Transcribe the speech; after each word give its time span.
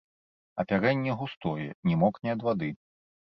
Апярэнне 0.63 1.17
густое, 1.19 1.67
не 1.89 1.99
мокне 2.05 2.33
ад 2.35 2.41
вады. 2.47 2.71